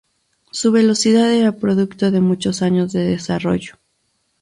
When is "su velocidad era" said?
0.49-1.51